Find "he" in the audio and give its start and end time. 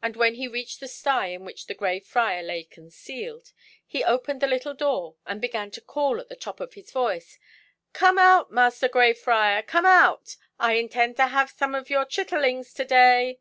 0.36-0.48, 3.86-4.02